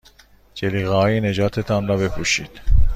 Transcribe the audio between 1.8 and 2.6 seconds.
را بپوشید.